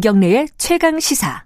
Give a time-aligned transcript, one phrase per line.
[0.00, 1.44] 김경래의 최강 시사.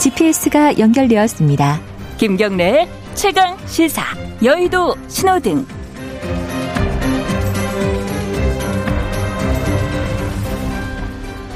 [0.00, 1.80] GPS가 연결되었습니다.
[2.18, 4.04] 김경래의 최강 시사.
[4.44, 5.66] 여의도 신호등.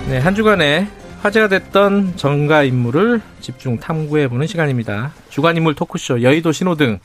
[0.08, 0.88] 네, 한 주간에
[1.20, 5.12] 화제가 됐던 정가 인물을 집중 탐구해보는 시간입니다.
[5.30, 6.98] 주간 인물 토크쇼 여의도 신호등.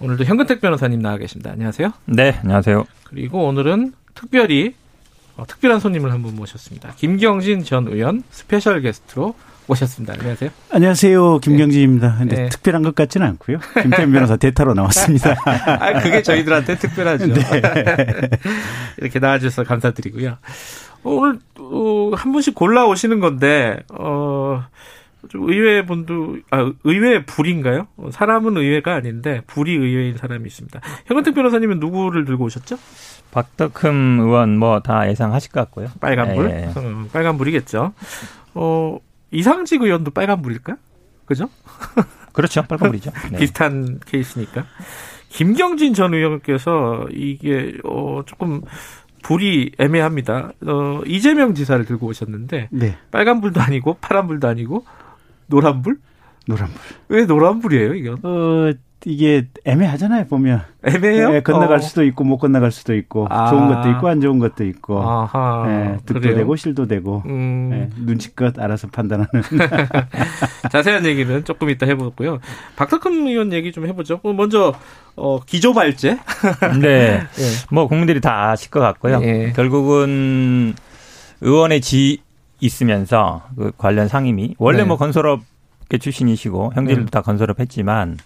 [0.00, 1.50] 오늘도 현근택 변호사님 나와 계십니다.
[1.52, 1.92] 안녕하세요.
[2.06, 2.84] 네, 안녕하세요.
[3.04, 4.74] 그리고 오늘은 특별히
[5.36, 6.92] 어, 특별한 손님을 한 분 모셨습니다.
[6.96, 9.34] 김경진 전 의원 special guest로
[9.66, 10.14] 모셨습니다.
[10.18, 10.50] 안녕하세요.
[10.70, 11.38] 안녕하세요.
[11.38, 12.16] 김경진입니다.
[12.18, 12.48] 근데 네.
[12.50, 13.58] 특별한 것 같지는 않고요.
[13.82, 15.34] 김태현 변호사 대타로 나왔습니다.
[15.46, 17.26] 아, 그게 저희들한테 특별하죠.
[17.32, 17.40] 네.
[18.98, 20.36] 이렇게 나와주셔서 감사드리고요.
[21.02, 24.64] 오늘 어, 한 분씩 골라 오시는 건데 어,
[25.28, 27.86] 좀 의외 분도 아 의외 불인가요?
[27.96, 30.80] 어, 사람은 의외가 아닌데 불이 의외인 사람이 있습니다.
[31.06, 32.76] 현근택 변호사님은 누구를 들고 오셨죠?
[33.32, 35.88] 박덕흠 의원 뭐 다 예상하실 것 같고요.
[36.00, 36.80] 빨간 불, 예, 예.
[36.80, 37.92] 음, 빨간 불이겠죠.
[38.54, 38.98] 어
[39.30, 40.76] 이상직 의원도 빨간 불일까요?
[41.24, 41.48] 그죠?
[42.32, 42.62] 그렇죠.
[42.62, 43.10] 빨간 불이죠.
[43.32, 43.38] 네.
[43.38, 44.64] 비슷한 케이스니까.
[45.30, 48.60] 김경진 전 의원께서 이게 어 조금
[49.22, 50.52] 불이 애매합니다.
[50.66, 52.96] 어 이재명 지사를 들고 오셨는데 네.
[53.10, 54.84] 빨간 불도 아니고 파란 불도 아니고
[55.46, 55.96] 노란불?
[56.46, 56.76] 노란불.
[57.08, 58.18] 왜 노란불이에요, 이건?
[58.22, 58.72] 어,
[59.06, 60.62] 이게 애매하잖아요, 보면.
[60.86, 61.34] 애매해요?
[61.34, 61.80] 예, 건너갈 어.
[61.80, 63.50] 수도 있고 못 건너갈 수도 있고 아.
[63.50, 65.02] 좋은 것도 있고 안 좋은 것도 있고.
[65.02, 65.64] 아하.
[65.68, 66.36] 예, 득도 그래요?
[66.36, 67.22] 되고 실도 되고.
[67.26, 69.28] 음, 예, 눈치껏 알아서 판단하는.
[70.72, 72.38] 자세한 얘기는 조금 이따 해보고요.
[72.76, 74.20] 박덕흠 의원 얘기 좀 해보죠.
[74.22, 74.74] 어, 먼저
[75.16, 76.18] 어, 기조발제.
[76.80, 77.20] 네.
[77.20, 77.42] 예.
[77.70, 79.20] 뭐 국민들이 다 아실 것 같고요.
[79.22, 79.52] 예.
[79.54, 80.74] 결국은
[81.42, 82.22] 의원의 지
[82.64, 84.84] 있으면서 그 관련 상임위 원래 네.
[84.84, 85.40] 뭐 건설업
[85.90, 87.10] 계 출신이시고 형제들도 네.
[87.10, 88.16] 다 건설업 했지만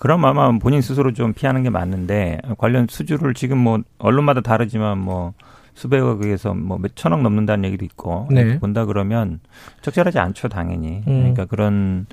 [0.00, 5.32] 그럼 아마 본인 스스로 좀 피하는 게 맞는데 관련 수주를 지금 뭐 언론마다 다르지만 뭐
[5.74, 8.58] 수백억에서 뭐 몇 천억 넘는다는 얘기도 있고 네.
[8.58, 9.38] 본다 그러면
[9.82, 11.20] 적절하지 않죠 당연히 음.
[11.20, 12.06] 그러니까 그런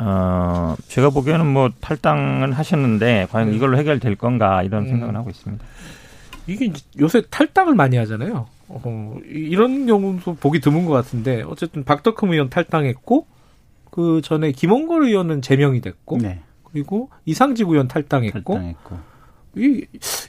[0.00, 3.56] 어 제가 보기에는 뭐 탈당은 하셨는데 과연 네.
[3.56, 4.88] 이걸로 해결될 건가 이런 음.
[4.90, 5.64] 생각을 하고 있습니다.
[6.46, 8.46] 이게 요새 탈당을 많이 하잖아요.
[8.68, 13.26] 어, 이- 이런 경우도 보기 드문 것 같은데 어쨌든 박덕흠 의원 탈당했고
[13.90, 16.40] 그 전에 김원걸 의원은 제명이 됐고 네.
[16.64, 18.96] 그리고 이상직 의원 탈당했고 탈당했고.
[19.58, 19.84] 이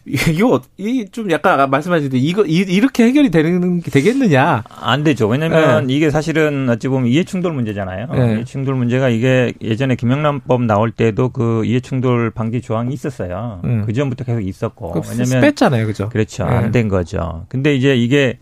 [0.06, 4.64] 이거 이 좀 약간 아까 말씀하신 대로 이거 이, 이렇게 해결이 되는 게 되겠느냐?
[4.70, 5.28] 안 되죠.
[5.28, 8.08] 왜냐면 이게 사실은 어찌 보면 이해충돌 문제잖아요.
[8.12, 8.34] 네.
[8.36, 13.62] 이해충돌 문제가 이게 예전에 김영란법 나올 때도 그 이해충돌 방지 조항이 있었어요.
[13.64, 13.84] 음.
[13.86, 14.94] 그 전부터 계속 있었고.
[15.10, 16.10] 왜냐면 뺐잖아요, 그죠?
[16.10, 16.46] 그렇죠.
[16.46, 16.52] 네.
[16.52, 17.46] 안된 거죠.
[17.50, 18.40] 근데 이제 이게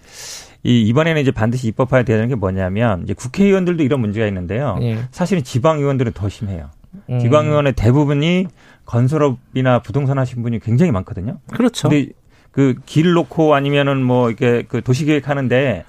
[0.63, 4.77] 이 이번에는 이제 반드시 입법화해야 되는 게 뭐냐면 이제 국회의원들도 이런 문제가 있는데요.
[4.81, 4.97] 예.
[5.11, 6.69] 사실은 지방의원들은 더 심해요.
[7.09, 7.19] 음.
[7.19, 8.47] 지방의원의 대부분이
[8.87, 11.37] 건설업이나 부동산 하신 분이 굉장히 많거든요.
[11.53, 11.89] 그렇죠.
[11.89, 12.09] 근데
[12.51, 15.83] 그 길 놓고 아니면은 뭐 이렇게 그 도시계획 하는데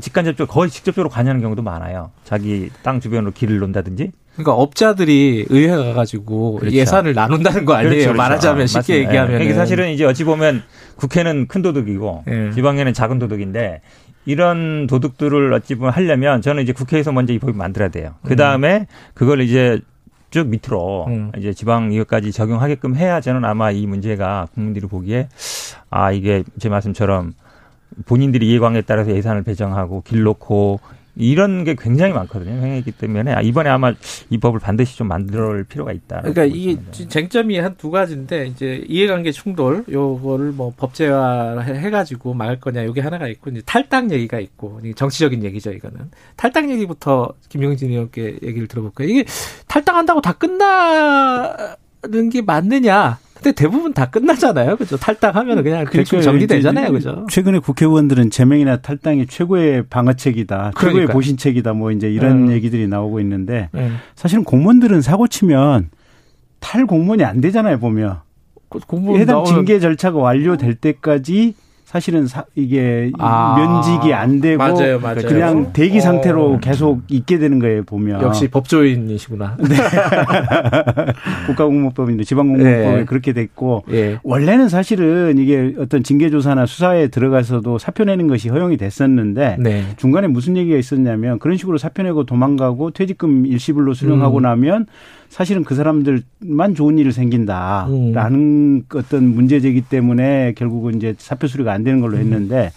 [0.00, 2.10] 직간접적으로 거의 직접적으로 관여하는 경우도 많아요.
[2.24, 4.10] 자기 땅 주변으로 길을 놓는다든지.
[4.32, 6.74] 그러니까 업자들이 의회 가가지고 그렇죠.
[6.74, 7.90] 예산을 나눈다는 거 아니에요?
[7.90, 8.16] 그렇죠, 그렇죠.
[8.16, 9.08] 말하자면 아, 쉽게 맞습니다.
[9.08, 9.44] 얘기하면 예.
[9.44, 10.62] 이게 사실은 이제 어찌 보면
[10.96, 12.50] 국회는 큰 도둑이고 예.
[12.52, 13.82] 지방에는 작은 도둑인데
[14.24, 18.14] 이런 도둑들을 어찌 보면 하려면 저는 이제 국회에서 먼저 이 법을 만들어야 돼요.
[18.24, 19.80] 그 다음에 그걸 이제
[20.30, 21.32] 쭉 밑으로 음.
[21.36, 25.28] 이제 지방 이것까지 적용하게끔 해야 저는 아마 이 문제가 국민들이 보기에
[25.90, 27.34] 아 이게 제 말씀처럼
[28.06, 30.80] 본인들이 이해관계에 따라서 예산을 배정하고 길 놓고
[31.16, 32.52] 이런 게 굉장히 많거든요.
[32.52, 33.92] 행했기 때문에 아, 이번에 아마
[34.30, 36.20] 이 법을 반드시 좀 만들 필요가 있다.
[36.20, 36.76] 그러니까 이게
[37.08, 43.26] 쟁점이 한 두 가지인데 이제 이해관계 충돌 요거를 뭐 법제화 해가지고 막을 거냐 요게 하나가
[43.28, 49.08] 있고 이제 탈당 얘기가 있고 정치적인 얘기죠 이거는 탈당 얘기부터 김용진 의원께 얘기를 들어볼까요?
[49.08, 49.24] 이게
[49.66, 53.18] 탈당한다고 다 끝나는 게 맞느냐?
[53.42, 54.98] 근데 대부분 다 끝나잖아요, 그죠?
[54.98, 57.26] 탈당하면 그냥 그러니까 정리되잖아요, 그죠?
[57.30, 60.72] 최근에 국회의원들은 제명이나 탈당이 최고의 방어책이다.
[60.76, 61.14] 최고의 그러니까요.
[61.14, 61.72] 보신책이다.
[61.72, 62.52] 뭐 이제 이런 음.
[62.52, 63.90] 얘기들이 나오고 있는데 네.
[64.14, 65.88] 사실은 공무원들은 사고 치면
[66.60, 68.18] 탈 공무원이 안 되잖아요, 보면.
[68.68, 68.78] 그
[69.16, 71.54] 해당 나오면 징계 절차가 완료될 때까지
[71.90, 75.22] 사실은 사- 이게 아, 면직이 안 되고 맞아요, 맞아요.
[75.26, 76.00] 그냥 대기 어.
[76.00, 78.22] 상태로 계속 있게 되는 거예요, 보면.
[78.22, 79.56] 역시 법조인이시구나.
[81.46, 83.04] 국가공무법인데 지방공무법에 네.
[83.06, 84.20] 그렇게 됐고 예.
[84.22, 89.82] 원래는 사실은 이게 어떤 징계조사나 수사에 들어가서도 사표 내는 것이 허용이 됐었는데 네.
[89.96, 94.42] 중간에 무슨 얘기가 있었냐면 그런 식으로 사표 내고 도망가고 퇴직금 일시불로 수령하고 음.
[94.42, 94.86] 나면
[95.30, 98.84] 사실은 그 사람들만 좋은 일이 생긴다라는 음.
[98.94, 102.20] 어떤 문제제기 때문에 결국은 이제 사표 수리가 안 되는 걸로 음.
[102.20, 102.72] 했는데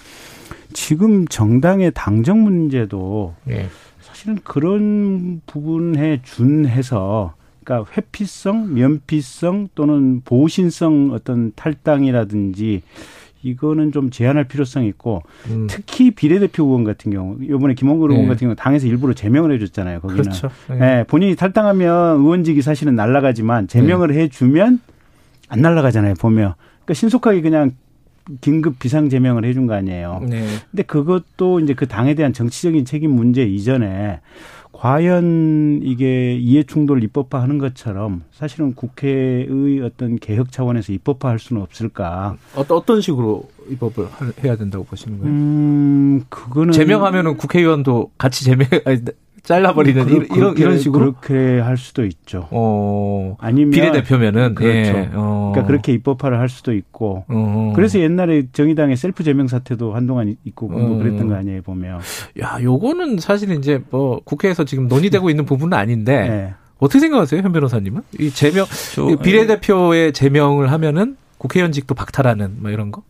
[0.71, 3.67] 지금 정당의 당정 문제도 예.
[4.01, 7.33] 사실은 그런 부분에 준해서
[7.63, 12.83] 그러니까 회피성, 면피성 또는 보신성 어떤 탈당이라든지
[13.43, 15.67] 이거는 좀 제한할 필요성이 있고 음.
[15.69, 18.29] 특히 비례대표 의원 같은 경우 이번에 김원근 의원 네.
[18.29, 19.99] 같은 경우 당에서 일부러 제명을 해줬잖아요.
[19.99, 20.49] 거기는 그렇죠.
[20.69, 20.99] 네.
[20.99, 24.21] 예, 본인이 탈당하면 의원직이 사실은 날라가지만 제명을 네.
[24.21, 24.79] 해주면
[25.49, 26.15] 안 날라가잖아요.
[26.15, 26.53] 보면
[26.85, 27.71] 그러니까 신속하게 그냥
[28.41, 30.21] 긴급 비상 제명을 해준 거 아니에요.
[30.27, 30.45] 네.
[30.71, 34.21] 근데 그것도 이제 그 당에 대한 정치적인 책임 문제 이전에
[34.83, 42.35] 과연 이게 이해충돌 입법화하는 것처럼 사실은 국회의 어떤 개혁 차원에서 입법화할 수는 없을까?
[42.53, 45.33] 어떤 어떤 식으로 입법을 할- 해야 된다고 보시는 거예요?
[45.33, 48.99] 음, 그거는 제명하면은 국회의원도 같이 제명 아니,
[49.43, 52.47] 잘라버리는 그러- 이- 이런 이런 식으로 그렇게 할 수도 있죠.
[52.51, 54.89] 어 아니면 비례대표면은 그렇죠.
[54.97, 55.09] 예.
[55.13, 55.51] 어.
[55.53, 57.25] 그러니까 그렇게 입법화를 할 수도 있고.
[57.27, 57.73] 어.
[57.75, 60.99] 그래서 옛날에 정의당의 셀프 제명 사태도 한동안 있고 뭐 음.
[60.99, 61.99] 그랬던 거 아니에요 보면.
[62.41, 66.53] 야, 요거는 사실 이제 뭐 국회에서 지금 논의되고 있는 부분은 아닌데 네.
[66.79, 68.01] 어떻게 생각하세요, 현 변호사님은?
[68.19, 68.65] 이 제명
[68.95, 73.03] 저- 이 비례대표의 제명을 하면은 국회의원직도 박탈하는 뭐 이런 거?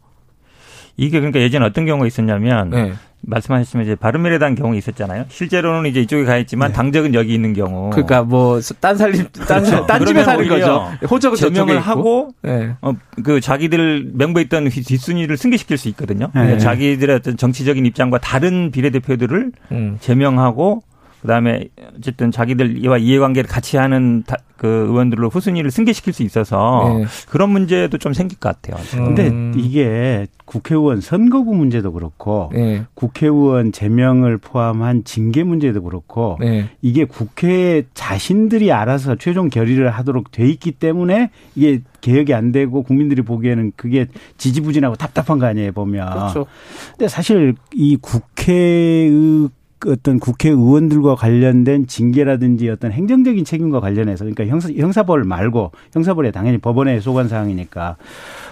[0.97, 2.93] 이게 그러니까 예전에 어떤 경우가 있었냐면 네.
[3.25, 5.25] 말씀하셨지만 이제 바른미래당 경우 있었잖아요.
[5.29, 6.73] 실제로는 이제 이쪽에 가 있지만 네.
[6.75, 7.89] 당적은 여기 있는 경우.
[7.89, 9.85] 그러니까 뭐 딴 살림 딴, 그렇죠.
[9.85, 10.91] 딴 집에 사는 거죠.
[11.09, 11.79] 호적은 저쪽에 제명을.
[11.79, 12.73] 하고 네.
[12.81, 12.93] 어,
[13.23, 16.25] 그 자기들 명부에 있던 휘- 뒷순위를 승계시킬 수 있거든요.
[16.27, 16.41] 네.
[16.41, 19.97] 그러니까 자기들의 어떤 정치적인 입장과 다른 비례대표들을 음.
[20.01, 20.81] 제명하고
[21.23, 27.05] 그다음에 어쨌든 자기들과 이해관계를 같이 하는 다- 그 의원들로 후순위를 승계시킬 수 있어서 네.
[27.29, 28.81] 그런 문제도 좀 생길 것 같아요.
[28.91, 29.53] 근데 음.
[29.57, 32.83] 이게 국회의원 선거구 문제도 그렇고 네.
[32.93, 36.69] 국회의원 제명을 포함한 징계 문제도 그렇고 네.
[36.81, 43.21] 이게 국회 자신들이 알아서 최종 결의를 하도록 돼 있기 때문에 이게 개혁이 안 되고 국민들이
[43.21, 46.09] 보기에는 그게 지지부진하고 답답한 거 아니에요 보면.
[46.09, 46.45] 그렇죠.
[46.91, 49.49] 근데 사실 이 국회의
[49.87, 56.99] 어떤 국회의원들과 관련된 징계라든지 어떤 행정적인 책임과 관련해서 그러니까 형사, 형사벌 말고 형사벌에 당연히 법원에
[56.99, 57.97] 소관 사항이니까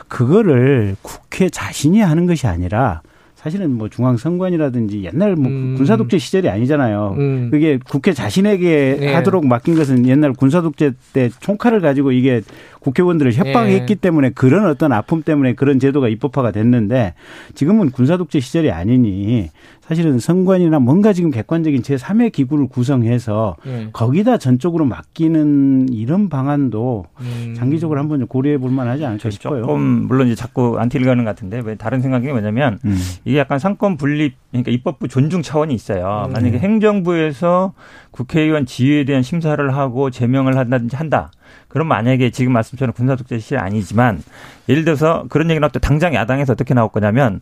[0.08, 3.02] 그거를 국회 자신이 하는 것이 아니라
[3.42, 5.74] 사실은 뭐 중앙선관이라든지 옛날 뭐 음.
[5.76, 7.16] 군사독재 시절이 아니잖아요.
[7.18, 7.50] 음.
[7.50, 9.14] 그게 국회 자신에게 네.
[9.16, 12.42] 하도록 맡긴 것은 옛날 군사독재 때 총칼을 가지고 이게
[12.82, 14.02] 국회의원들을 협박했기 네.
[14.02, 17.14] 때문에 그런 어떤 아픔 때문에 그런 제도가 입법화가 됐는데
[17.54, 19.50] 지금은 군사독재 시절이 아니니
[19.82, 23.90] 사실은 선관이나 뭔가 지금 객관적인 제3의 기구를 구성해서 네.
[23.92, 27.54] 거기다 전적으로 맡기는 이런 방안도 음.
[27.58, 29.64] 장기적으로 한번 좀 고려해 볼 만하지 않을까 싶어요.
[29.64, 32.98] 조금 물론 이제 자꾸 안티를 가는 것 같은데 왜 다른 생각이 뭐냐면 음.
[33.26, 36.26] 이게 약간 삼권 분립 그러니까 입법부 존중 차원이 있어요.
[36.28, 36.34] 음.
[36.34, 37.74] 만약에 행정부에서
[38.12, 41.32] 국회의원 지위에 대한 심사를 하고 제명을 한다든지 한다.
[41.72, 44.22] 그럼 만약에 지금 말씀처럼 군사독재 시절 아니지만
[44.68, 47.40] 예를 들어서 그런 얘기 나올 때 당장 야당에서 어떻게 나올 거냐면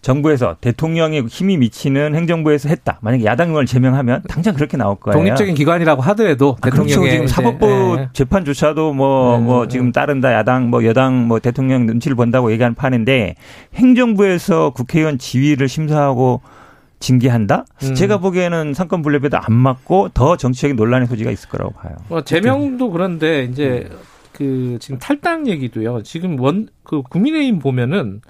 [0.00, 2.98] 정부에서 대통령이 힘이 미치는 행정부에서 했다.
[3.02, 5.18] 만약에 야당 의원을 제명하면 당장 그렇게 나올 거예요.
[5.18, 6.86] 독립적인 기관이라고 하더라도 아, 그렇죠.
[6.86, 8.08] 대통령의 지금 이제, 사법부 예.
[8.12, 9.68] 재판조차도 뭐, 네, 뭐 네.
[9.68, 13.34] 지금 따른다 야당 뭐 여당 뭐 대통령 눈치를 본다고 얘기하는 판인데
[13.74, 16.40] 행정부에서 국회의원 지위를 심사하고
[17.00, 17.64] 징계한다?
[17.82, 17.94] 음.
[17.94, 21.94] 제가 보기에는 상권 분립에도 안 맞고 더 정치적인 논란의 소지가 있을 거라고 봐요.
[22.08, 23.88] 뭐 제명도 그런데 이제
[24.32, 26.02] 그 지금 탈당 얘기도요.
[26.02, 28.22] 지금 원 그 국민의힘 보면은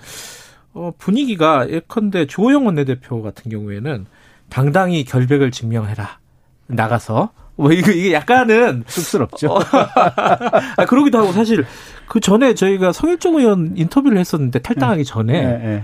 [0.73, 4.06] 어 분위기가 예컨대 주호영 원내대표 같은 경우에는
[4.49, 6.18] 당당히 결백을 증명해라
[6.66, 9.52] 나가서 뭐 이거 이게 약간은 쑥스럽죠.
[9.52, 9.61] 어,
[10.76, 11.64] 아, 그러기도 하고 사실
[12.06, 15.82] 그 전에 저희가 성일종 의원 인터뷰를 했었는데 탈당하기 전에 예, 예.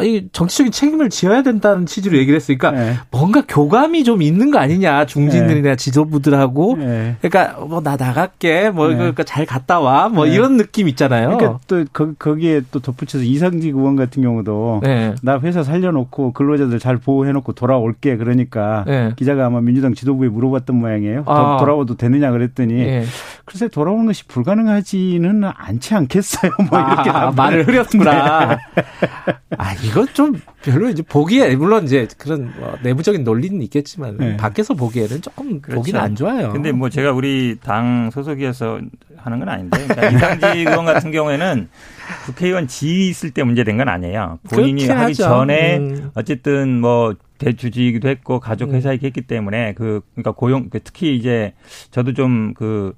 [0.00, 2.96] 아니 정치적인 책임을 지어야 된다는 취지로 얘기를 했으니까 예.
[3.10, 7.16] 뭔가 교감이 좀 있는 거 아니냐 중진들이나 지도부들하고 예.
[7.20, 8.96] 그러니까 뭐 나 나갈게 뭐 네.
[8.96, 10.34] 그러니까 잘 갔다 와뭐 네.
[10.34, 11.36] 이런 느낌 있잖아요.
[11.36, 15.14] 그러니까 또 거, 거기에 또 덧붙여서 이상직 의원 같은 경우도 네.
[15.22, 19.12] 나 회사 살려놓고 근로자들 잘 보호해놓고 돌아올게 그러니까 네.
[19.16, 21.24] 기자가 아마 민주당 지도부에 물어봤던 모양이에요.
[21.24, 21.56] 더 아.
[21.58, 23.04] 돌아와도 되느냐 그랬더니 예.
[23.44, 26.52] 글쎄 돌아오는 것이 불가능하지는 않지 않겠어요.
[26.70, 28.58] 뭐 이렇게 아, 말을 흐렸구나.
[29.58, 34.36] 아 이건 좀 별로 이제 보기에 물론 이제 그런 뭐 내부적인 논리는 있겠지만 네.
[34.36, 35.80] 밖에서 보기에는 조금 그렇죠.
[35.80, 36.52] 보기는 안 좋아요.
[36.52, 38.80] 근데 뭐 제가 우리 당 소속이어서
[39.16, 41.68] 하는 건 아닌데 그러니까 이상직 의원 같은 경우에는
[42.26, 44.38] 국회의원 지위 있을 때 문제된 건 아니에요.
[44.48, 45.22] 본인이 하기 하죠.
[45.24, 46.10] 전에 음.
[46.14, 48.74] 어쨌든 뭐 대주주이기도 했고 가족 음.
[48.74, 51.54] 회사이기 했기 때문에 그 그러니까 고용 그 특히 이제
[51.90, 52.94] 저도 좀그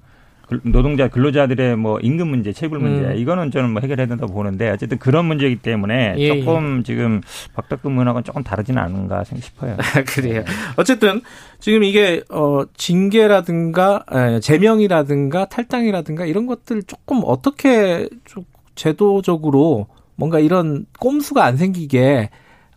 [0.62, 3.16] 노동자 근로자들의 뭐 임금 문제, 체불 문제 음.
[3.16, 7.20] 이거는 저는 뭐 해결해야 된다고 보는데 어쨌든 그런 문제이기 때문에 예, 조금 지금
[7.54, 9.76] 박덕근 의원하고는 조금 다르지는 않은가 싶어요.
[10.08, 10.44] 그래요.
[10.76, 11.20] 어쨌든
[11.60, 18.44] 지금 이게 어 징계라든가 에, 제명이라든가 탈당이라든가 이런 것들 조금 어떻게 좀
[18.74, 22.30] 제도적으로 뭔가 이런 꼼수가 안 생기게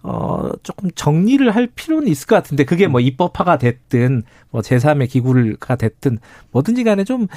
[0.07, 4.21] 어, 조금 정리를 할 필요는 있을 것 같은데 그게 뭐 입법화가 됐든
[4.51, 6.19] 뭐 제3의 기구가 됐든
[6.51, 7.27] 뭐든지 간에 좀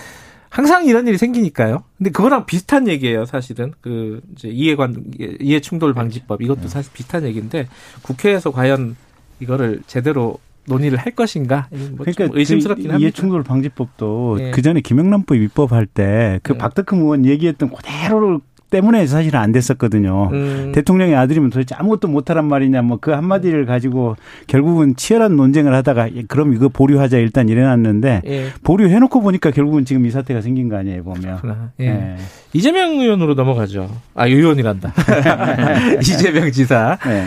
[0.50, 1.84] 항상 이런 일이 생기니까요.
[1.96, 3.72] 근데 그거랑 비슷한 얘기예요, 사실은.
[3.80, 5.04] 그 이제 이해관
[5.40, 7.68] 이해 충돌 방지법 이것도 사실 비슷한 얘기인데
[8.02, 8.96] 국회에서 과연
[9.40, 11.68] 이거를 제대로 논의를 할 것인가?
[11.70, 13.02] 뭐 그러니까 의심스럽긴 그 합니다.
[13.02, 14.50] 이해충돌 방지법도 예.
[14.50, 16.58] 그 전에 김영란법 입법할 때그 네.
[16.58, 20.28] 박덕흠 의원 얘기했던 그대로 때문에 사실은 안 됐었거든요.
[20.32, 26.14] 음, 대통령의 아들이면 도대체 아무것도 못하란 말이냐 뭐 그 한마디를 가지고 결국은 치열한 논쟁을 하다가
[26.14, 28.46] 예, 그럼 이거 보류하자 일단 이래놨는데 예.
[28.62, 31.40] 보류해놓고 보니까 결국은 지금 이 사태가 생긴 거 아니에요 보면.
[31.80, 31.86] 예.
[31.86, 32.16] 예.
[32.52, 33.88] 이재명 의원으로 넘어가죠.
[34.14, 34.92] 아, 의원이란다.
[36.00, 36.98] 이재명 지사.
[37.06, 37.26] 네.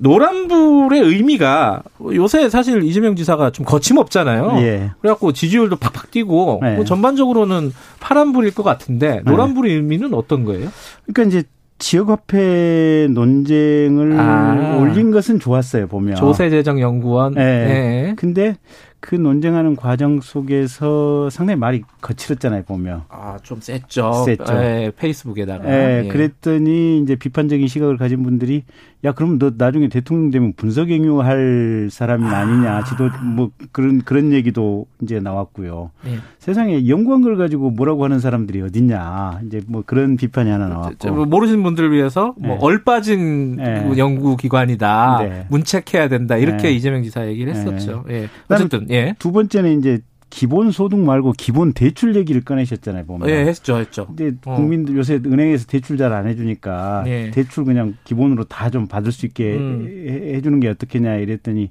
[0.00, 1.82] 노란불의 의미가
[2.14, 4.56] 요새 사실 이재명 지사가 좀 거침없잖아요.
[4.58, 4.90] 예.
[5.00, 6.76] 그래갖고 지지율도 팍팍 뛰고 네.
[6.76, 10.68] 뭐 전반적으로는 파란불일 것 같은데 노란불의 의미는 어떤 거예요?
[11.06, 11.48] 그러니까 이제
[11.78, 14.78] 지역화폐 논쟁을 아.
[14.80, 16.16] 올린 것은 좋았어요 보면.
[16.16, 17.34] 조세재정연구원.
[17.34, 17.42] 네.
[17.42, 18.14] 네.
[18.16, 18.56] 근데
[19.06, 23.02] 그 논쟁하는 과정 속에서 상당히 말이 거칠었잖아요 보면.
[23.10, 24.24] 아, 좀 셌죠.
[24.24, 24.54] 셌죠.
[24.54, 25.68] 예, 페이스북에다가.
[25.68, 26.08] 예, 예.
[26.08, 28.64] 그랬더니 이제 비판적인 시각을 가진 분들이
[29.04, 34.86] 야 그럼 너 나중에 대통령 되면 분석행위 할 사람이 아니냐 지도 뭐 그런 그런 얘기도
[35.02, 35.90] 이제 나왔고요.
[36.06, 36.16] 예.
[36.38, 41.10] 세상에 연구한 걸 가지고 뭐라고 하는 사람들이 어딨냐 이제 뭐 그런 비판이 하나 저, 나왔고.
[41.10, 42.58] 뭐 모르시는 분들을 위해서 뭐 네.
[42.62, 43.86] 얼빠진 네.
[43.86, 45.18] 그 연구기관이다.
[45.20, 45.46] 네.
[45.50, 46.38] 문책해야 된다.
[46.38, 46.72] 이렇게 네.
[46.72, 47.58] 이재명 지사 얘기를 네.
[47.58, 48.04] 했었죠.
[48.08, 48.30] 예.
[48.48, 49.14] 어쨌든, 예.
[49.18, 53.28] 두 번째는 이제 기본 소득 말고 기본 대출 얘기를 꺼내셨잖아요 보면.
[53.28, 54.06] 예, 했죠, 했죠.
[54.06, 54.56] 근데 어.
[54.56, 57.30] 국민들 요새 은행에서 대출 잘 안 해주니까 예.
[57.30, 59.86] 대출 그냥 기본으로 다 좀 받을 수 있게 음.
[60.08, 61.70] 해- 해주는 게 어떻겠냐 이랬더니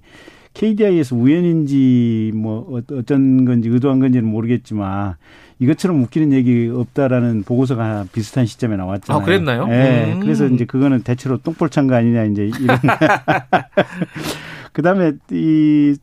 [0.54, 5.16] KDI에서 우연인지 뭐 어- 어쩐 건지 의도한 건지는 모르겠지만
[5.60, 9.22] 이것처럼 웃기는 얘기 없다라는 보고서가 비슷한 시점에 나왔잖아요.
[9.22, 9.68] 아, 그랬나요?
[9.72, 10.14] 예.
[10.14, 10.20] 음.
[10.22, 12.78] 그래서 이제 그거는 대체로 똥볼 찬 거 아니냐 이제 이런.
[14.74, 15.96] 그다음에 이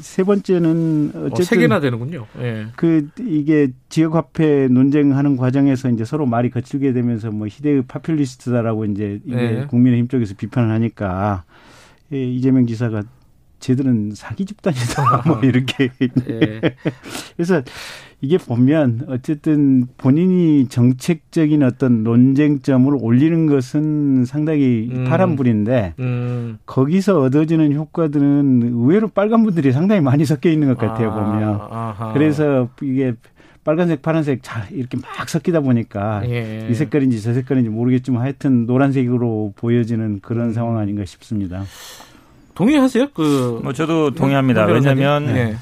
[0.00, 2.26] 세 번째는 어, 어쨌든 세 개나 되는군요.
[2.38, 2.66] 예.
[2.76, 9.20] 그 이게 지역 화폐 논쟁하는 과정에서 이제 서로 말이 거칠게 되면서 뭐 희대의 파퓰리스트다라고 이제
[9.24, 9.66] 이게 네.
[9.66, 11.44] 국민의힘 쪽에서 비판을 하니까
[12.12, 13.02] 예, 이재명 지사가
[13.58, 15.90] 쟤들은 사기 집단이다 뭐 이렇게
[16.28, 16.60] 예.
[17.36, 17.62] 그래서
[18.22, 25.04] 이게 보면 어쨌든 본인이 정책적인 어떤 논쟁점을 올리는 것은 상당히 음.
[25.04, 26.58] 파란불인데 음.
[26.64, 32.12] 거기서 얻어지는 효과들은 의외로 빨간 분들이 상당히 많이 섞여 있는 것 같아요 아, 보면 아하.
[32.14, 33.12] 그래서 이게
[33.64, 36.68] 빨간색, 파란색 잘 이렇게 막 섞이다 보니까 예.
[36.70, 40.52] 이 색깔인지 저 색깔인지 모르겠지만 하여튼 노란색으로 보여지는 그런 음.
[40.52, 41.64] 상황 아닌가 싶습니다.
[42.54, 43.08] 동의하세요?
[43.12, 44.62] 그 뭐 저도 동의합니다.
[44.62, 44.98] 홍 변호사님?
[44.98, 45.56] 왜냐하면 예.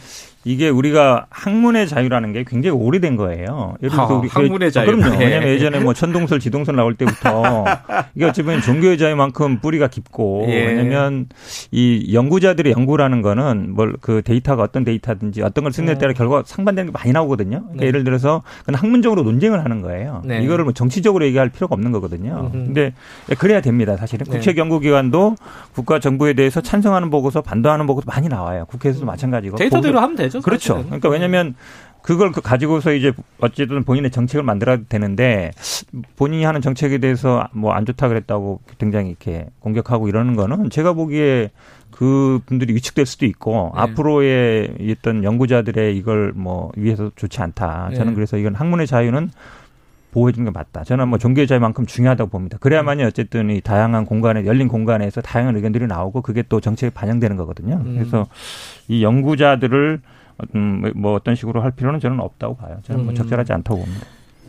[0.44, 3.74] 이게 우리가 학문의 자유라는 게 굉장히 오래된 거예요.
[3.82, 4.86] 예를 들어서 아, 우리 학문의 자유.
[4.86, 5.14] 그럼요.
[5.16, 5.24] 예.
[5.24, 7.64] 왜냐하면 예전에 뭐 천동설, 지동설 나올 때부터
[8.14, 10.66] 이게 어찌 보면 종교의 자유만큼 뿌리가 깊고 예.
[10.66, 11.26] 왜냐하면
[11.72, 16.92] 이 연구자들의 연구라는 거는 뭘 그 데이터가 어떤 데이터든지 어떤 걸 쓰느냐에 따라 결과 상반되는
[16.92, 17.60] 게 많이 나오거든요.
[17.60, 17.76] 그러니까 음.
[17.80, 17.86] 네.
[17.86, 20.20] 예를 들어서 그건 학문적으로 논쟁을 하는 거예요.
[20.24, 20.42] 네.
[20.42, 22.50] 이거를 뭐 정치적으로 얘기할 필요가 없는 거거든요.
[22.52, 22.64] 음흠.
[22.66, 22.92] 근데
[23.38, 23.96] 그래야 됩니다.
[23.96, 24.32] 사실은 네.
[24.32, 25.36] 국책연구기관도
[25.74, 28.64] 국가 정부에 대해서 찬성하는 보고서, 반대하는 보고서 많이 나와요.
[28.68, 29.56] 국회에서도 마찬가지고.
[29.56, 30.33] 데이터대로 보고서- 하면 되죠.
[30.42, 30.74] 그렇죠.
[30.74, 30.84] 사실은.
[30.86, 31.54] 그러니까 왜냐하면
[32.02, 35.52] 그걸 그 가지고서 이제 어쨌든 본인의 정책을 만들어야 되는데
[36.16, 41.50] 본인이 하는 정책에 대해서 뭐 안 좋다 그랬다고 굉장히 이렇게 공격하고 이러는 거는 제가 보기에
[41.90, 43.80] 그 분들이 위축될 수도 있고 네.
[43.80, 47.90] 앞으로의 어떤 연구자들의 이걸 뭐 위해서 좋지 않다.
[47.94, 48.14] 저는 네.
[48.14, 49.30] 그래서 이건 학문의 자유는
[50.12, 50.84] 보호해주는 게 맞다.
[50.84, 52.58] 저는 뭐 종교의 자유만큼 중요하다고 봅니다.
[52.60, 57.82] 그래야만이 어쨌든 이 다양한 공간에 열린 공간에서 다양한 의견들이 나오고 그게 또 정책에 반영되는 거거든요.
[57.84, 57.94] 음.
[57.94, 58.26] 그래서
[58.88, 60.00] 이 연구자들을
[60.54, 62.78] 음, 뭐 어떤 식으로 할 필요는 저는 없다고 봐요.
[62.84, 63.14] 저는 뭐 음.
[63.14, 64.06] 적절하지 않다고 봅니다.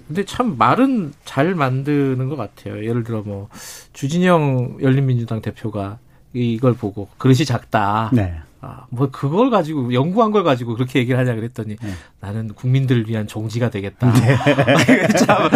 [0.08, 2.84] 근데 참 말은 잘 만드는 것 같아요.
[2.86, 3.50] 예를 들어 뭐
[3.94, 5.98] 주진영 열린민주당 대표가
[6.34, 8.12] 이걸 보고 그릇이 작다.
[8.14, 8.36] 네.
[8.62, 11.90] 아, 뭐 그걸 가지고 연구한 걸 가지고 그렇게 얘기를 하냐 그랬더니 네.
[12.20, 14.12] 나는 국민들을 위한 종지가 되겠다.
[15.26, 15.50] 참.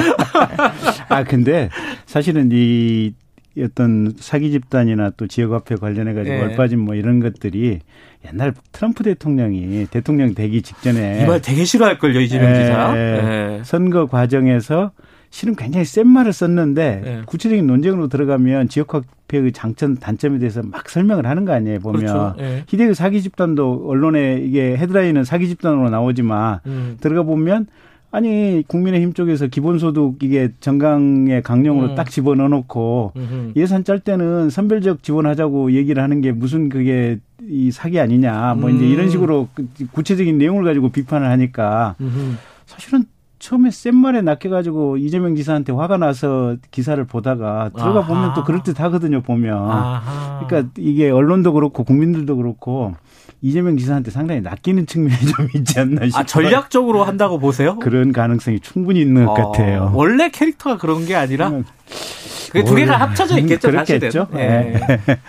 [1.09, 1.69] 아 근데
[2.05, 3.13] 사실은 이
[3.63, 6.41] 어떤 사기 집단이나 또 지역화폐 관련해 가지고 예.
[6.41, 7.79] 얼빠진 뭐 이런 것들이
[8.31, 12.93] 옛날 트럼프 대통령이 대통령 되기 직전에 이 말 되게 싫어할 걸요 이재명 예, 지사.
[12.95, 12.99] 예.
[13.59, 13.61] 예.
[13.63, 14.91] 선거 과정에서
[15.31, 17.21] 실은 굉장히 센 말을 썼는데 예.
[17.25, 22.35] 구체적인 논쟁으로 들어가면 지역화폐의 장점 단점에 대해서 막 설명을 하는 거 아니에요 보면 그렇죠.
[22.39, 22.63] 예.
[22.67, 26.97] 희대의 사기 집단도 언론에 이게 헤드라인은 사기 집단으로 나오지만 음.
[26.99, 27.67] 들어가 보면
[28.11, 31.95] 아니 국민의힘 쪽에서 기본소득 이게 정강의 강령으로 음.
[31.95, 33.53] 딱 집어넣어 놓고 음흠.
[33.55, 38.83] 예산 짤 때는 선별적 지원하자고 얘기를 하는 게 무슨 그게 이 사기 아니냐 뭐 이제
[38.83, 38.89] 음.
[38.89, 42.35] 이런 식으로 그 구체적인 내용을 가지고 비판을 하니까 음흠.
[42.65, 43.03] 사실은
[43.39, 48.07] 처음에 센 말에 낚여가지고 이재명 지사한테 화가 나서 기사를 보다가 들어가 아하.
[48.07, 49.57] 보면 또 그럴 듯 하거든요, 보면.
[49.57, 50.45] 아하.
[50.45, 52.95] 그러니까 이게 언론도 그렇고 국민들도 그렇고
[53.41, 56.19] 이재명 지사한테 상당히 낚이는 측면이 좀 있지 않나 싶어요.
[56.21, 57.79] 아, 전략적으로 한다고 보세요?
[57.79, 59.91] 그런 가능성이 충분히 있는 것 어, 같아요.
[59.95, 61.63] 원래 캐릭터가 그런 게 아니라 음,
[62.47, 64.27] 그게 두 개가 합쳐져 있겠죠, 그렇겠죠.
[64.31, 64.37] 사실은.
[64.39, 64.79] 예.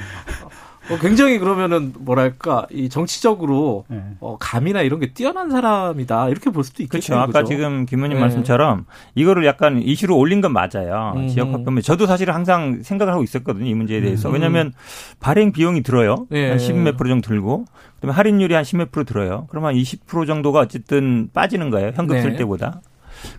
[0.91, 4.03] 어, 굉장히 그러면은 뭐랄까 이 정치적으로 네.
[4.21, 7.15] 어, 감이나 이런 게 뛰어난 사람이다 이렇게 볼 수도 있겠죠.
[7.15, 7.21] 그렇죠.
[7.23, 8.21] 아까 지금 김 의원님 네.
[8.23, 11.13] 말씀처럼 이거를 약간 이슈로 올린 건 맞아요.
[11.17, 11.29] 음.
[11.29, 13.67] 지역 화폐면 저도 사실 항상 생각을 하고 있었거든요.
[13.67, 14.29] 이 문제에 대해서.
[14.29, 14.35] 음.
[14.35, 14.73] 왜냐하면
[15.21, 16.27] 발행 비용이 들어요.
[16.33, 16.51] 예.
[16.51, 17.65] 한 10몇 프로 정도 들고
[17.97, 19.47] 그다음에 할인율이 한 10몇 프로 들어요.
[19.51, 21.93] 그러면 한20% 정도가 어쨌든 빠지는 거예요.
[21.95, 22.23] 현금 네.
[22.23, 22.81] 쓸 때보다.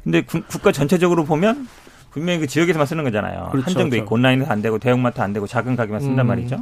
[0.03, 1.67] 근데 구- 국가 전체적으로 보면
[2.11, 3.47] 분명히 그 지역에서만 쓰는 거잖아요.
[3.51, 4.03] 그렇죠, 한정도 그렇죠.
[4.03, 6.27] 있고 온라인에서 안 되고 대형마트 안 되고 작은 가게만 쓴단 음.
[6.27, 6.59] 말이죠.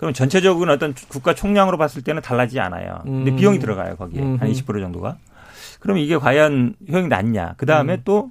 [0.00, 3.00] 그럼 전체적으로 어떤 국가 총량으로 봤을 때는 달라지지 않아요.
[3.04, 3.36] 근데 음.
[3.36, 4.42] 비용이 들어가요 거기에 음흠.
[4.42, 5.18] 한20% 정도가.
[5.78, 7.52] 그럼 이게 과연 효용이 낮냐?
[7.58, 8.02] 그 다음에 음.
[8.06, 8.30] 또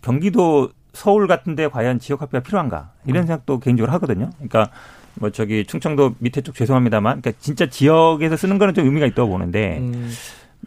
[0.00, 2.92] 경기도 서울 같은데 과연 지역 화폐가 필요한가?
[3.02, 3.10] 음.
[3.10, 4.30] 이런 생각도 개인적으로 하거든요.
[4.36, 4.70] 그러니까
[5.16, 9.76] 뭐 저기 충청도 밑에 쪽 죄송합니다만, 그러니까 진짜 지역에서 쓰는 거는 좀 의미가 있다고 보는데
[9.76, 10.10] 음,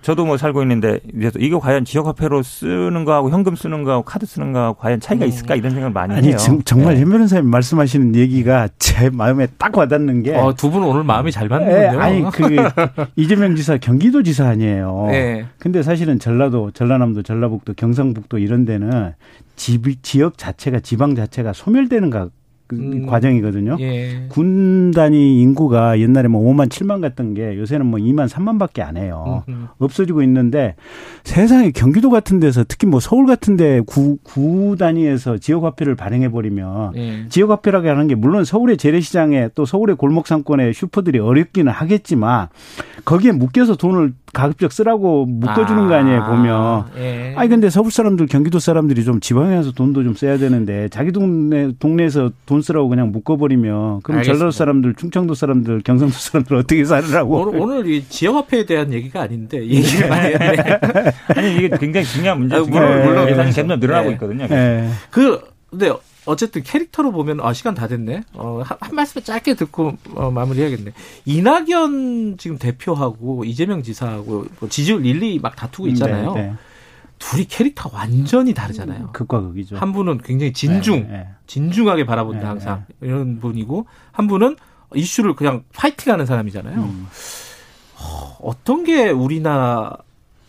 [0.03, 0.99] 저도 뭐 살고 있는데
[1.39, 5.29] 이거 과연 지역 화폐로 쓰는 거하고 현금 쓰는 거하고 카드 쓰는 거하고 과연 차이가 음.
[5.29, 6.37] 있을까 이런 생각을 많이 아니 해요.
[6.37, 7.01] 정, 정말 네.
[7.01, 11.47] 현 변호사님 말씀하시는 얘기가 제 마음에 딱 와닿는 게 어, 두분 오늘 마음이 잘 예,
[11.47, 11.99] 맞는군요.
[12.01, 12.57] 아니 그
[13.15, 15.07] 이재명 지사 경기도 지사 아니에요.
[15.11, 15.45] 예.
[15.57, 19.13] 근데 사실은 전라도, 전라남도, 전라북도, 경상북도 이런 데는
[19.55, 22.27] 지, 지역 자체가 지방 자체가 소멸되는 가,
[22.67, 23.05] 그 음.
[23.05, 23.77] 과정이거든요.
[23.79, 24.25] 예.
[24.29, 29.43] 군 단위 인구가 옛날에 뭐 5만 7만 갔던 게 요새는 뭐 2만 3만밖에 안 해요.
[29.49, 30.75] 음, 없어지고 있는데
[31.23, 36.29] 세상에 경기도 같은 데서 특히 뭐 서울 같은 데 구, 구 단위에서 지역 화폐를 발행해
[36.29, 37.25] 버리면 예.
[37.29, 42.47] 지역 화폐라고 하는 게 물론 서울의 재래시장에 또 서울의 골목 상권의 슈퍼들이 어렵기는 하겠지만
[43.05, 46.85] 거기에 묶여서 돈을 가급적 쓰라고 묶어주는 거 아니에요 보면.
[46.97, 47.33] 예.
[47.37, 51.71] 아니 근데 서울 사람들 경기도 사람들이 좀 지방에 가서 돈도 좀 써야 되는데 자기 동네
[51.79, 54.23] 동네에서 돈 쓰라고 그냥 묶어버리면 그럼 알겠습니다.
[54.23, 57.41] 전라도 사람들, 충청도 사람들, 경상도 사람들 어떻게 살으라고?
[57.41, 60.55] 오늘, 오늘 이 지역화폐에 대한 얘기가 아닌데 얘기를 많이 했네.
[61.35, 63.29] 아니 이게 굉장히 중요한 문제 아, 물론, 물론.
[63.29, 64.13] 예산이 점점 늘어나고 네.
[64.15, 64.47] 있거든요.
[64.49, 64.89] 예.
[65.11, 65.91] 그 근데
[66.25, 68.23] 어쨌든 캐릭터로 보면 아 시간 다 됐네.
[68.33, 70.91] 어, 한, 한 말씀 짧게 듣고 어, 마무리해야겠네.
[71.25, 76.33] 이낙연 지금 대표하고 이재명 지사하고 뭐 지지율 일리 막 다투고 있잖아요.
[76.33, 76.53] 네, 네.
[77.19, 79.09] 둘이 캐릭터가 완전히 다르잖아요.
[79.13, 79.77] 극과 극이죠.
[79.77, 81.27] 한 분은 굉장히 진중, 네, 네.
[81.47, 84.57] 진중하게 바라본다 네, 항상 이런 분이고 한 분은
[84.95, 86.79] 이슈를 그냥 파이팅하는 사람이잖아요.
[86.79, 87.07] 음.
[88.41, 89.97] 어떤 게 우리나라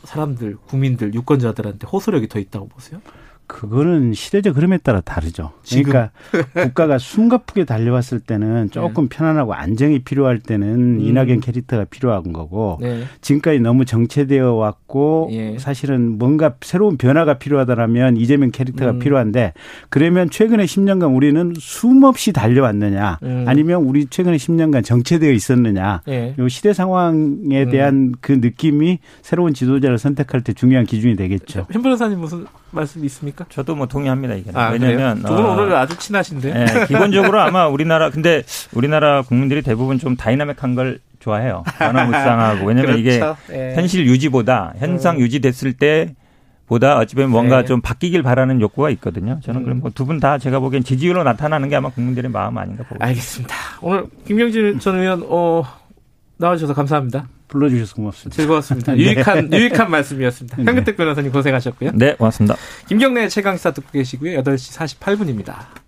[0.03, 3.01] 사람들, 국민들, 유권자들한테 호소력이 더 있다고 보세요?
[3.47, 5.53] 그거는 시대적 흐름에 따라 다르죠.
[5.69, 6.11] 그러니까
[6.55, 11.05] 국가가 숨가쁘게 달려왔을 때는 조금 편안하고 안정이 필요할 때는 네.
[11.05, 11.09] 음.
[11.09, 13.05] 이낙연 캐릭터가 필요한 거고 네.
[13.21, 15.59] 지금까지 너무 정체되어 왔고 예.
[15.59, 18.99] 사실은 뭔가 새로운 변화가 필요하다라면 이재명 캐릭터가 음.
[18.99, 19.53] 필요한데
[19.89, 23.45] 그러면 최근에 10년간 우리는 쉼없이 달려왔느냐 음.
[23.47, 26.35] 아니면 우리 최근에 10년간 정체되어 있었느냐 예.
[26.39, 27.71] 요 시대 상황에 음.
[27.71, 31.67] 대한 그 느낌이 새로운 지도자를 선택할 때 중요한 기준이 되겠죠.
[31.71, 33.34] 현 변호사님 무슨 말씀 있습니까?
[33.49, 34.51] 저도 뭐 동의합니다 이게.
[34.55, 35.23] 아, 왜냐면?
[35.23, 36.49] 두분 어, 오늘 아주 친하신데.
[36.83, 38.43] 예, 기본적으로 아마 우리나라 근데
[38.73, 41.65] 우리나라 국민들이 대부분 좀 다이나믹한 걸 좋아해요.
[41.79, 43.37] 변화무쌍하고 왜냐면 이게 그렇죠.
[43.53, 43.75] 예.
[43.75, 45.21] 현실 유지보다 현상 음.
[45.21, 46.15] 유지됐을 때
[46.67, 47.67] 보다 어찌 보면 뭔가 네.
[47.67, 49.39] 좀 바뀌길 바라는 욕구가 있거든요.
[49.43, 49.65] 저는 음.
[49.65, 53.05] 그럼 뭐 두 분 다 제가 보기엔 지지율로 나타나는 게 아마 국민들의 마음 아닌가 보고.
[53.05, 53.55] 알겠습니다.
[53.83, 55.63] 오늘 김경진 전 의원 어,
[56.39, 57.27] 나와주셔서 감사합니다.
[57.55, 58.37] 불러주셔서 고맙습니다.
[58.37, 58.93] 즐거웠습니다.
[58.95, 58.99] 네.
[58.99, 60.57] 유익한 유익한 말씀이었습니다.
[60.59, 60.65] 네.
[60.65, 61.93] 현근택 변호사님 고생하셨고요.
[61.95, 62.57] 네, 고맙습니다.
[62.89, 64.43] 김경래 최강시사 듣고 계시고요.
[64.43, 65.84] 8시 48분입니다.